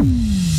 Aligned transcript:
Mm-hmm. 0.00 0.49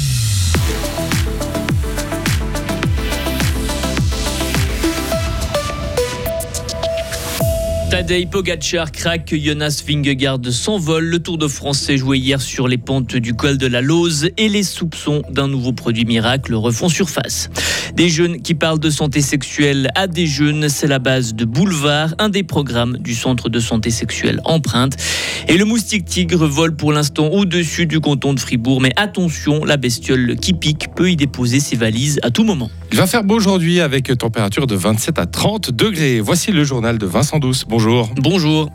Tadej 8.02 8.26
Pogacar 8.32 8.92
craque, 8.92 9.36
Jonas 9.36 9.84
Vingegaard 9.88 10.40
s'envole. 10.50 11.04
Le 11.04 11.20
Tour 11.20 11.38
de 11.38 11.48
France 11.48 11.82
s'est 11.82 11.98
joué 11.98 12.18
hier 12.18 12.42
sur 12.42 12.68
les 12.68 12.80
pentes 12.80 13.16
du 13.16 13.36
col 13.36 13.60
de 13.60 13.68
la 13.68 13.82
Lose 13.82 14.32
et 14.38 14.50
les 14.50 14.64
soupçons 14.64 15.22
d'un 15.30 15.48
nouveau 15.48 15.72
produit 15.72 16.04
miracle 16.04 16.56
refont 16.56 16.90
surface. 16.90 17.52
Des 17.94 18.10
jeunes 18.10 18.42
qui 18.42 18.56
parlent 18.56 18.80
de 18.80 18.90
santé 18.90 19.22
sexuelle 19.22 19.92
à 19.94 20.08
des 20.08 20.26
jeunes, 20.26 20.68
c'est 20.68 20.88
la 20.88 20.98
base 20.98 21.36
de 21.36 21.46
Boulevard, 21.46 22.16
un 22.18 22.30
des 22.30 22.42
programmes 22.42 22.98
du 22.98 23.14
centre 23.14 23.50
de 23.50 23.60
santé 23.60 23.92
sexuelle 23.92 24.42
Empreinte. 24.46 24.98
Et 25.48 25.58
le 25.60 25.66
moustique 25.66 26.06
tigre 26.06 26.48
vole 26.48 26.76
pour 26.76 26.94
l'instant 26.94 27.28
au-dessus 27.28 27.86
du 27.86 28.00
canton 28.00 28.34
de 28.34 28.40
Fribourg, 28.40 28.82
mais 28.82 28.94
attention, 28.96 29.64
la 29.64 29.78
bestiole 29.78 30.38
qui 30.38 30.54
pique 30.54 30.88
peut 30.96 31.12
y 31.12 31.16
déposer 31.16 31.60
ses 31.60 31.76
valises 31.76 32.20
à 32.24 32.32
tout 32.32 32.46
moment. 32.46 32.72
Il 32.92 32.98
va 32.98 33.08
faire 33.08 33.24
beau 33.24 33.36
aujourd'hui 33.36 33.80
avec 33.80 34.16
température 34.18 34.68
de 34.68 34.76
27 34.76 35.18
à 35.18 35.26
30 35.26 35.72
degrés. 35.72 36.20
Voici 36.20 36.52
le 36.52 36.66
journal 36.66 36.98
de 36.98 37.06
Vincent 37.06 37.40
Douce. 37.40 37.64
Bonjour. 37.66 38.10
Bonjour. 38.18 38.70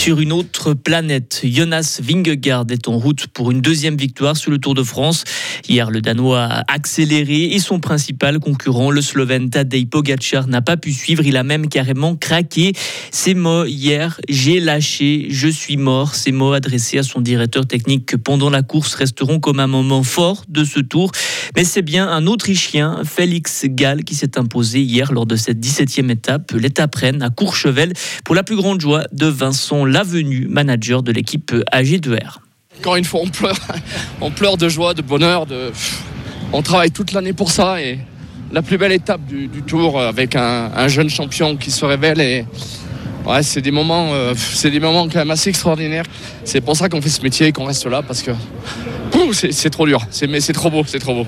Sur 0.00 0.18
une 0.18 0.32
autre 0.32 0.72
planète, 0.72 1.42
Jonas 1.44 2.00
Vingegaard 2.02 2.64
est 2.70 2.88
en 2.88 2.96
route 2.96 3.26
pour 3.26 3.50
une 3.50 3.60
deuxième 3.60 3.98
victoire 3.98 4.34
sur 4.34 4.50
le 4.50 4.56
Tour 4.56 4.72
de 4.72 4.82
France. 4.82 5.24
Hier, 5.68 5.90
le 5.90 6.00
Danois 6.00 6.42
a 6.42 6.72
accéléré 6.72 7.52
et 7.52 7.58
son 7.58 7.80
principal 7.80 8.40
concurrent, 8.40 8.90
le 8.90 9.02
Slovène 9.02 9.50
Tadej 9.50 9.90
Pogacar, 9.90 10.48
n'a 10.48 10.62
pas 10.62 10.78
pu 10.78 10.94
suivre. 10.94 11.26
Il 11.26 11.36
a 11.36 11.42
même 11.42 11.68
carrément 11.68 12.16
craqué. 12.16 12.72
Ces 13.10 13.34
mots 13.34 13.66
hier, 13.66 14.18
j'ai 14.26 14.58
lâché, 14.58 15.26
je 15.28 15.48
suis 15.48 15.76
mort. 15.76 16.14
Ces 16.14 16.32
mots 16.32 16.54
adressés 16.54 16.96
à 16.96 17.02
son 17.02 17.20
directeur 17.20 17.66
technique 17.66 18.06
que 18.06 18.16
pendant 18.16 18.48
la 18.48 18.62
course 18.62 18.94
resteront 18.94 19.38
comme 19.38 19.60
un 19.60 19.66
moment 19.66 20.02
fort 20.02 20.44
de 20.48 20.64
ce 20.64 20.80
Tour. 20.80 21.12
Mais 21.56 21.64
c'est 21.64 21.82
bien 21.82 22.08
un 22.08 22.26
Autrichien, 22.26 23.02
Félix 23.04 23.64
Gall, 23.66 24.04
qui 24.04 24.14
s'est 24.14 24.38
imposé 24.38 24.80
hier 24.80 25.12
lors 25.12 25.26
de 25.26 25.36
cette 25.36 25.58
17e 25.58 26.10
étape, 26.10 26.52
l'étape 26.52 26.94
reine 26.94 27.22
à 27.22 27.30
Courchevel, 27.30 27.92
pour 28.24 28.34
la 28.34 28.42
plus 28.42 28.56
grande 28.56 28.80
joie 28.80 29.04
de 29.12 29.26
Vincent 29.26 29.84
Lavenu, 29.84 30.46
manager 30.48 31.02
de 31.02 31.12
l'équipe 31.12 31.52
AG2R. 31.72 32.38
Encore 32.78 32.96
une 32.96 33.04
fois, 33.04 33.20
on 33.22 33.28
pleure, 33.28 33.58
on 34.20 34.30
pleure 34.30 34.56
de 34.56 34.68
joie, 34.68 34.94
de 34.94 35.02
bonheur, 35.02 35.46
on 36.52 36.62
travaille 36.62 36.90
toute 36.90 37.12
l'année 37.12 37.32
pour 37.32 37.50
ça 37.50 37.80
et 37.80 37.98
la 38.52 38.62
plus 38.62 38.78
belle 38.78 38.92
étape 38.92 39.24
du, 39.26 39.48
tour 39.62 40.00
avec 40.00 40.34
un, 40.36 40.88
jeune 40.88 41.10
champion 41.10 41.56
qui 41.56 41.70
se 41.70 41.84
révèle 41.84 42.20
et 42.20 42.44
ouais, 43.26 43.42
c'est 43.42 43.60
des 43.60 43.70
moments, 43.70 44.12
euh, 44.12 44.34
c'est 44.36 44.70
des 44.70 44.80
moments 44.80 45.08
quand 45.08 45.18
même 45.18 45.30
assez 45.30 45.50
extraordinaires. 45.50 46.04
C'est 46.44 46.60
pour 46.60 46.76
ça 46.76 46.88
qu'on 46.88 47.00
fait 47.00 47.10
ce 47.10 47.22
métier 47.22 47.48
et 47.48 47.52
qu'on 47.52 47.66
reste 47.66 47.86
là 47.86 48.02
parce 48.02 48.22
que 48.22 48.32
c'est 49.32 49.70
trop 49.70 49.86
dur, 49.86 50.00
mais 50.28 50.40
c'est 50.40 50.52
trop 50.52 50.70
beau, 50.70 50.82
c'est 50.86 50.98
trop 50.98 51.14
beau. 51.14 51.26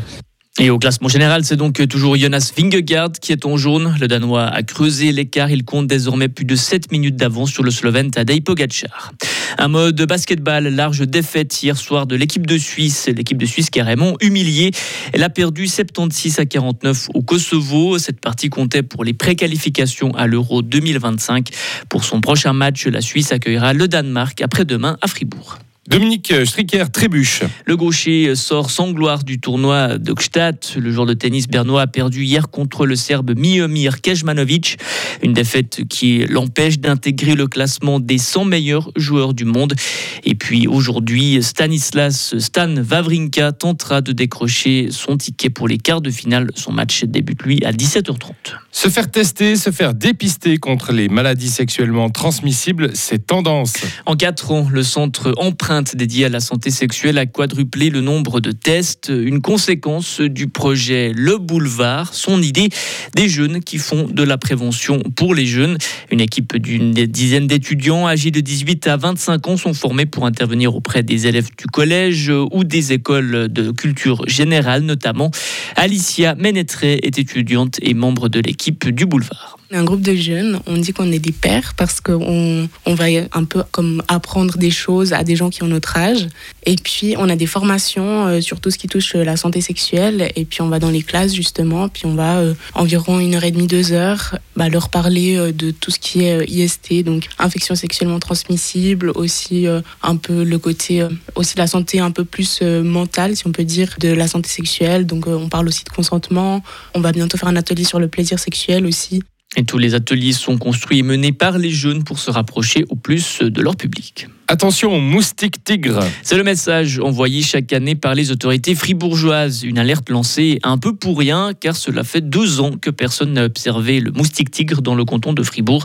Et 0.64 0.70
au 0.70 0.78
classement 0.78 1.08
général, 1.08 1.44
c'est 1.44 1.56
donc 1.56 1.88
toujours 1.88 2.16
Jonas 2.16 2.52
Vingegaard 2.56 3.10
qui 3.20 3.32
est 3.32 3.46
en 3.46 3.56
jaune. 3.56 3.96
Le 4.00 4.06
Danois 4.06 4.44
a 4.44 4.62
creusé 4.62 5.10
l'écart. 5.10 5.50
Il 5.50 5.64
compte 5.64 5.88
désormais 5.88 6.28
plus 6.28 6.44
de 6.44 6.54
7 6.54 6.92
minutes 6.92 7.16
d'avance 7.16 7.50
sur 7.50 7.64
le 7.64 7.72
Slovène 7.72 8.12
Tadej 8.12 8.44
Pogacar. 8.44 9.10
Un 9.58 9.66
mode 9.66 10.00
basketball, 10.02 10.68
large 10.68 11.00
défaite 11.00 11.64
hier 11.64 11.76
soir 11.76 12.06
de 12.06 12.14
l'équipe 12.14 12.46
de 12.46 12.56
Suisse. 12.56 13.08
L'équipe 13.08 13.38
de 13.38 13.44
Suisse 13.44 13.70
carrément 13.70 14.14
humiliée. 14.20 14.70
Elle 15.12 15.24
a 15.24 15.30
perdu 15.30 15.66
76 15.66 16.38
à 16.38 16.46
49 16.46 17.08
au 17.12 17.22
Kosovo. 17.22 17.98
Cette 17.98 18.20
partie 18.20 18.48
comptait 18.48 18.84
pour 18.84 19.02
les 19.02 19.14
préqualifications 19.14 20.14
à 20.14 20.28
l'Euro 20.28 20.62
2025. 20.62 21.48
Pour 21.88 22.04
son 22.04 22.20
prochain 22.20 22.52
match, 22.52 22.86
la 22.86 23.00
Suisse 23.00 23.32
accueillera 23.32 23.72
le 23.72 23.88
Danemark 23.88 24.40
après-demain 24.40 24.96
à 25.02 25.08
Fribourg. 25.08 25.58
Dominique 25.88 26.32
Stricker 26.44 26.84
trébuche. 26.92 27.42
Le 27.66 27.76
gaucher 27.76 28.36
sort 28.36 28.70
sans 28.70 28.92
gloire 28.92 29.24
du 29.24 29.40
tournoi 29.40 29.98
de 29.98 30.12
Gstaad. 30.12 30.58
Le 30.76 30.92
joueur 30.92 31.06
de 31.06 31.12
tennis 31.12 31.48
bernois 31.48 31.82
a 31.82 31.86
perdu 31.88 32.22
hier 32.22 32.50
contre 32.50 32.86
le 32.86 32.94
Serbe 32.94 33.36
Miomir 33.36 34.00
Kejmanovic. 34.00 34.78
Une 35.24 35.32
défaite 35.32 35.80
qui 35.88 36.24
l'empêche 36.28 36.78
d'intégrer 36.78 37.34
le 37.34 37.48
classement 37.48 37.98
des 37.98 38.18
100 38.18 38.44
meilleurs 38.44 38.92
joueurs 38.94 39.34
du 39.34 39.44
monde. 39.44 39.74
Et 40.22 40.36
puis 40.36 40.68
aujourd'hui, 40.68 41.42
Stanislas 41.42 42.38
Stan 42.38 42.72
Wawrinka 42.76 43.50
tentera 43.50 44.02
de 44.02 44.12
décrocher 44.12 44.86
son 44.92 45.16
ticket 45.16 45.50
pour 45.50 45.66
les 45.66 45.78
quarts 45.78 46.00
de 46.00 46.10
finale. 46.10 46.52
Son 46.54 46.70
match 46.70 47.02
débute 47.02 47.42
lui 47.42 47.64
à 47.64 47.72
17h30. 47.72 48.30
Se 48.70 48.88
faire 48.88 49.10
tester, 49.10 49.56
se 49.56 49.70
faire 49.70 49.94
dépister 49.94 50.58
contre 50.58 50.92
les 50.92 51.08
maladies 51.08 51.50
sexuellement 51.50 52.08
transmissibles, 52.08 52.92
c'est 52.94 53.26
tendance. 53.26 53.74
En 54.06 54.14
4 54.14 54.52
ans, 54.52 54.68
le 54.70 54.84
centre 54.84 55.34
dédiée 55.80 56.26
à 56.26 56.28
la 56.28 56.40
santé 56.40 56.70
sexuelle 56.70 57.16
a 57.16 57.24
quadruplé 57.24 57.88
le 57.88 58.02
nombre 58.02 58.40
de 58.40 58.52
tests, 58.52 59.10
une 59.10 59.40
conséquence 59.40 60.20
du 60.20 60.48
projet 60.48 61.12
Le 61.14 61.38
Boulevard, 61.38 62.12
son 62.12 62.42
idée 62.42 62.68
des 63.14 63.28
jeunes 63.28 63.60
qui 63.60 63.78
font 63.78 64.06
de 64.06 64.22
la 64.22 64.36
prévention 64.36 65.02
pour 65.16 65.34
les 65.34 65.46
jeunes. 65.46 65.78
Une 66.10 66.20
équipe 66.20 66.56
d'une 66.58 66.92
dizaine 66.92 67.46
d'étudiants 67.46 68.06
âgés 68.06 68.30
de 68.30 68.40
18 68.40 68.86
à 68.86 68.98
25 68.98 69.48
ans 69.48 69.56
sont 69.56 69.72
formés 69.72 70.04
pour 70.04 70.26
intervenir 70.26 70.74
auprès 70.74 71.02
des 71.02 71.26
élèves 71.26 71.48
du 71.56 71.66
collège 71.66 72.30
ou 72.50 72.64
des 72.64 72.92
écoles 72.92 73.48
de 73.50 73.70
culture 73.70 74.28
générale 74.28 74.82
notamment. 74.82 75.30
Alicia 75.76 76.34
Ménétré 76.34 77.00
est 77.02 77.18
étudiante 77.18 77.78
et 77.80 77.94
membre 77.94 78.28
de 78.28 78.40
l'équipe 78.40 78.88
du 78.88 79.06
Boulevard 79.06 79.56
un 79.74 79.84
groupe 79.84 80.02
de 80.02 80.14
jeunes, 80.14 80.60
on 80.66 80.76
dit 80.76 80.92
qu'on 80.92 81.10
est 81.12 81.18
des 81.18 81.32
pères 81.32 81.74
parce 81.74 82.00
qu'on 82.00 82.68
on 82.86 82.94
va 82.94 83.04
un 83.32 83.44
peu 83.44 83.62
comme 83.70 84.02
apprendre 84.08 84.56
des 84.56 84.70
choses 84.70 85.12
à 85.12 85.24
des 85.24 85.36
gens 85.36 85.50
qui 85.50 85.62
ont 85.62 85.68
notre 85.68 85.96
âge. 85.96 86.28
Et 86.64 86.76
puis 86.76 87.14
on 87.18 87.28
a 87.28 87.36
des 87.36 87.46
formations 87.46 88.26
euh, 88.26 88.40
sur 88.40 88.60
tout 88.60 88.70
ce 88.70 88.78
qui 88.78 88.86
touche 88.86 89.14
la 89.14 89.36
santé 89.36 89.60
sexuelle. 89.60 90.30
Et 90.36 90.44
puis 90.44 90.62
on 90.62 90.68
va 90.68 90.78
dans 90.78 90.90
les 90.90 91.02
classes 91.02 91.34
justement, 91.34 91.88
puis 91.88 92.06
on 92.06 92.14
va 92.14 92.38
euh, 92.38 92.54
environ 92.74 93.18
une 93.18 93.34
heure 93.34 93.44
et 93.44 93.50
demie, 93.50 93.66
deux 93.66 93.92
heures 93.92 94.38
bah, 94.56 94.68
leur 94.68 94.88
parler 94.88 95.36
euh, 95.36 95.52
de 95.52 95.70
tout 95.70 95.90
ce 95.90 95.98
qui 95.98 96.24
est 96.24 96.48
IST, 96.48 97.04
donc 97.04 97.28
infection 97.38 97.74
sexuellement 97.74 98.18
transmissible, 98.18 99.10
aussi 99.14 99.66
un 100.02 100.16
peu 100.16 100.44
le 100.44 100.58
côté, 100.58 101.06
aussi 101.34 101.56
la 101.56 101.66
santé 101.66 102.00
un 102.00 102.10
peu 102.10 102.24
plus 102.24 102.62
mentale, 102.62 103.36
si 103.36 103.46
on 103.46 103.52
peut 103.52 103.64
dire, 103.64 103.96
de 103.98 104.08
la 104.08 104.28
santé 104.28 104.48
sexuelle. 104.48 105.06
Donc 105.06 105.26
on 105.26 105.48
parle 105.48 105.68
aussi 105.68 105.84
de 105.84 105.90
consentement. 105.90 106.62
On 106.94 107.00
va 107.00 107.12
bientôt 107.12 107.38
faire 107.38 107.48
un 107.48 107.56
atelier 107.56 107.84
sur 107.84 107.98
le 107.98 108.08
plaisir 108.08 108.38
sexuel 108.38 108.86
aussi. 108.86 109.22
Et 109.56 109.64
tous 109.64 109.76
les 109.76 109.94
ateliers 109.94 110.32
sont 110.32 110.56
construits 110.56 111.00
et 111.00 111.02
menés 111.02 111.32
par 111.32 111.58
les 111.58 111.70
jeunes 111.70 112.04
pour 112.04 112.18
se 112.18 112.30
rapprocher 112.30 112.84
au 112.88 112.96
plus 112.96 113.40
de 113.40 113.60
leur 113.60 113.76
public. 113.76 114.28
Attention 114.48 114.94
aux 114.94 115.00
moustiques 115.00 115.62
tigres. 115.62 116.02
C'est 116.22 116.36
le 116.36 116.44
message 116.44 116.98
envoyé 116.98 117.42
chaque 117.42 117.72
année 117.72 117.94
par 117.94 118.14
les 118.14 118.30
autorités 118.30 118.74
fribourgeoises. 118.74 119.62
Une 119.62 119.78
alerte 119.78 120.10
lancée 120.10 120.58
un 120.62 120.78
peu 120.78 120.94
pour 120.94 121.18
rien, 121.18 121.52
car 121.58 121.76
cela 121.76 122.02
fait 122.02 122.20
deux 122.20 122.60
ans 122.60 122.72
que 122.72 122.90
personne 122.90 123.34
n'a 123.34 123.44
observé 123.44 124.00
le 124.00 124.10
moustique 124.10 124.50
tigre 124.50 124.82
dans 124.82 124.94
le 124.94 125.04
canton 125.04 125.32
de 125.32 125.42
Fribourg. 125.42 125.84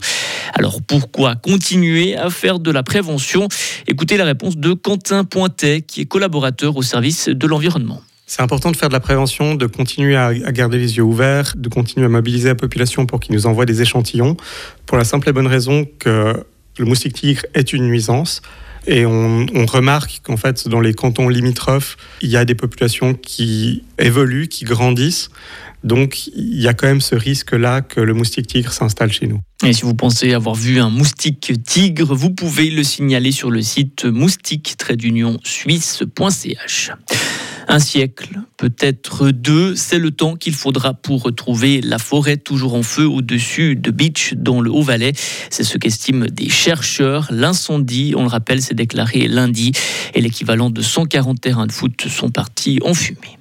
Alors 0.53 0.81
pourquoi 0.81 1.35
continuer 1.35 2.15
à 2.15 2.29
faire 2.29 2.59
de 2.59 2.71
la 2.71 2.83
prévention? 2.83 3.47
Écoutez 3.87 4.17
la 4.17 4.25
réponse 4.25 4.57
de 4.57 4.73
Quentin 4.73 5.23
Pointet, 5.23 5.81
qui 5.81 6.01
est 6.01 6.05
collaborateur 6.05 6.75
au 6.77 6.81
service 6.81 7.29
de 7.29 7.47
l'environnement. 7.47 8.01
C'est 8.29 8.41
important 8.41 8.71
de 8.71 8.75
faire 8.75 8.89
de 8.89 8.93
la 8.93 8.99
prévention, 8.99 9.55
de 9.55 9.67
continuer 9.67 10.17
à, 10.17 10.33
garder 10.51 10.77
les 10.77 10.97
yeux 10.97 11.03
ouverts, 11.03 11.53
de 11.55 11.69
continuer 11.69 12.05
à 12.05 12.09
mobiliser 12.09 12.49
la 12.49 12.55
population 12.55 13.05
pour 13.05 13.21
qu'ils 13.21 13.33
nous 13.33 13.45
envoient 13.45 13.65
des 13.65 13.81
échantillons, 13.81 14.35
pour 14.85 14.97
la 14.97 15.05
simple 15.05 15.29
et 15.29 15.31
bonne 15.31 15.47
raison 15.47 15.87
que 15.97 16.33
le 16.77 16.85
moustique 16.85 17.13
tigre 17.13 17.43
est 17.53 17.71
une 17.71 17.87
nuisance. 17.87 18.41
Et 18.85 19.05
on, 19.05 19.45
remarque 19.65 20.19
qu'en 20.23 20.35
fait, 20.35 20.67
dans 20.67 20.81
les 20.81 20.93
cantons 20.93 21.29
limitrophes, 21.29 21.95
il 22.21 22.29
y 22.29 22.35
a 22.35 22.43
des 22.43 22.55
populations 22.55 23.13
qui 23.13 23.83
évoluent, 23.97 24.49
qui 24.49 24.65
grandissent. 24.65 25.29
Donc, 25.85 26.27
il 26.27 26.61
y 26.61 26.67
a 26.67 26.73
quand 26.73 26.87
même 26.87 26.99
ce 26.99 27.15
risque-là 27.15 27.79
que 27.81 28.01
le 28.01 28.13
moustique 28.13 28.47
tigre 28.47 28.73
s'installe 28.73 29.13
chez 29.13 29.27
nous. 29.27 29.39
Et 29.65 29.71
si 29.71 29.83
vous 29.83 29.93
pensez 29.93 30.33
avoir 30.33 30.55
vu 30.55 30.79
un 30.79 30.89
moustique 30.89 31.53
tigre, 31.63 32.13
vous 32.13 32.31
pouvez 32.31 32.71
le 32.71 32.83
signaler 32.83 33.31
sur 33.31 33.51
le 33.51 33.61
site 33.61 34.03
moustique-suisse.ch. 34.03 36.91
Un 37.69 37.79
siècle, 37.79 38.39
peut-être 38.55 39.29
deux, 39.31 39.75
c'est 39.75 39.99
le 39.99 40.11
temps 40.11 40.35
qu'il 40.35 40.53
faudra 40.53 40.93
pour 40.93 41.23
retrouver 41.23 41.81
la 41.81 41.99
forêt 41.99 42.37
toujours 42.37 42.75
en 42.75 42.83
feu 42.83 43.05
au-dessus 43.05 43.75
de 43.75 43.91
Beach 43.91 44.33
dans 44.35 44.61
le 44.61 44.71
Haut-Valais. 44.71 45.11
C'est 45.49 45.65
ce 45.65 45.77
qu'estiment 45.77 46.27
des 46.31 46.49
chercheurs. 46.49 47.27
L'incendie, 47.29 48.13
on 48.15 48.21
le 48.21 48.29
rappelle, 48.29 48.61
s'est 48.61 48.73
déclaré 48.73 49.27
lundi 49.27 49.73
et 50.13 50.21
l'équivalent 50.21 50.69
de 50.69 50.81
140 50.81 51.41
terrains 51.41 51.67
de 51.67 51.73
foot 51.73 52.07
sont 52.07 52.29
partis 52.29 52.79
en 52.85 52.93
fumée. 52.93 53.36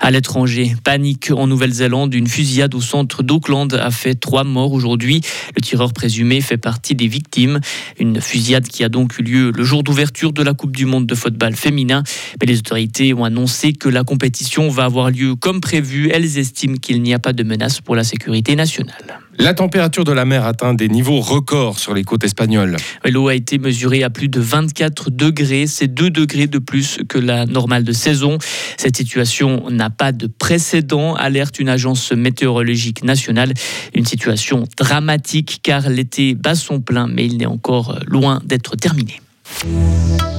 À 0.00 0.10
l'étranger, 0.10 0.74
panique 0.84 1.30
en 1.30 1.46
Nouvelle-Zélande. 1.46 2.14
Une 2.14 2.26
fusillade 2.26 2.74
au 2.74 2.80
centre 2.80 3.22
d'Auckland 3.22 3.72
a 3.74 3.90
fait 3.90 4.14
trois 4.14 4.44
morts 4.44 4.72
aujourd'hui. 4.72 5.20
Le 5.54 5.62
tireur 5.62 5.92
présumé 5.92 6.40
fait 6.40 6.56
partie 6.56 6.94
des 6.94 7.08
victimes. 7.08 7.60
Une 7.98 8.20
fusillade 8.20 8.68
qui 8.68 8.84
a 8.84 8.88
donc 8.88 9.18
eu 9.18 9.22
lieu 9.22 9.52
le 9.54 9.64
jour 9.64 9.82
d'ouverture 9.82 10.32
de 10.32 10.42
la 10.42 10.54
Coupe 10.54 10.76
du 10.76 10.86
Monde 10.86 11.06
de 11.06 11.14
football 11.14 11.54
féminin. 11.54 12.02
Mais 12.40 12.46
les 12.46 12.58
autorités 12.58 13.14
ont 13.14 13.24
annoncé 13.24 13.72
que 13.72 13.88
la 13.88 14.04
compétition 14.04 14.68
va 14.68 14.84
avoir 14.84 15.10
lieu 15.10 15.34
comme 15.34 15.60
prévu. 15.60 16.10
Elles 16.12 16.38
estiment 16.38 16.76
qu'il 16.76 17.02
n'y 17.02 17.14
a 17.14 17.18
pas 17.18 17.32
de 17.32 17.42
menace 17.42 17.80
pour 17.80 17.96
la 17.96 18.04
sécurité 18.04 18.54
nationale. 18.54 19.20
La 19.38 19.54
température 19.54 20.04
de 20.04 20.12
la 20.12 20.24
mer 20.24 20.44
atteint 20.44 20.74
des 20.74 20.88
niveaux 20.88 21.20
records 21.20 21.78
sur 21.78 21.94
les 21.94 22.04
côtes 22.04 22.24
espagnoles. 22.24 22.76
L'eau 23.04 23.28
a 23.28 23.34
été 23.34 23.58
mesurée 23.58 24.02
à 24.02 24.10
plus 24.10 24.28
de 24.28 24.40
24 24.40 25.10
degrés, 25.10 25.66
c'est 25.66 25.88
2 25.88 26.10
degrés 26.10 26.46
de 26.46 26.58
plus 26.58 27.00
que 27.08 27.18
la 27.18 27.44
normale 27.46 27.84
de 27.84 27.92
saison. 27.92 28.38
Cette 28.76 28.96
situation 28.96 29.70
n'a 29.70 29.90
pas 29.90 30.12
de 30.12 30.26
précédent, 30.26 31.14
alerte 31.14 31.58
une 31.58 31.68
agence 31.68 32.12
météorologique 32.12 33.04
nationale. 33.04 33.52
Une 33.94 34.06
situation 34.06 34.64
dramatique 34.78 35.60
car 35.62 35.88
l'été 35.88 36.34
bat 36.34 36.54
son 36.54 36.80
plein, 36.80 37.06
mais 37.06 37.26
il 37.26 37.36
n'est 37.36 37.46
encore 37.46 37.98
loin 38.06 38.40
d'être 38.44 38.76
terminé. 38.76 39.20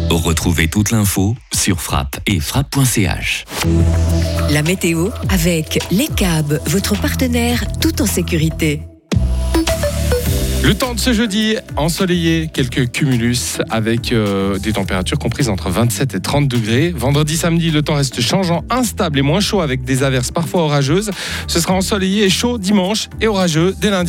Retrouvez 0.09 0.67
toute 0.67 0.91
l'info 0.91 1.35
sur 1.53 1.81
frappe 1.81 2.19
et 2.25 2.39
frappe.ch. 2.39 3.45
La 4.49 4.61
météo 4.61 5.09
avec 5.29 5.79
Les 5.91 6.07
câbles, 6.07 6.61
votre 6.65 6.99
partenaire 6.99 7.63
tout 7.79 8.01
en 8.01 8.05
sécurité. 8.05 8.81
Le 10.63 10.73
temps 10.73 10.95
de 10.95 10.99
ce 10.99 11.13
jeudi, 11.13 11.55
ensoleillé, 11.77 12.49
quelques 12.51 12.91
cumulus 12.91 13.59
avec 13.69 14.11
euh, 14.11 14.57
des 14.57 14.73
températures 14.73 15.19
comprises 15.19 15.49
entre 15.49 15.69
27 15.69 16.15
et 16.15 16.19
30 16.19 16.47
degrés. 16.47 16.91
Vendredi, 16.95 17.37
samedi, 17.37 17.71
le 17.71 17.83
temps 17.83 17.93
reste 17.93 18.19
changeant, 18.19 18.65
instable 18.69 19.19
et 19.19 19.21
moins 19.21 19.39
chaud 19.39 19.61
avec 19.61 19.83
des 19.83 20.03
averses 20.03 20.31
parfois 20.31 20.63
orageuses. 20.63 21.11
Ce 21.47 21.59
sera 21.59 21.73
ensoleillé 21.73 22.25
et 22.25 22.29
chaud 22.29 22.57
dimanche 22.57 23.07
et 23.21 23.27
orageux 23.27 23.75
dès 23.79 23.91
lundi. 23.91 24.05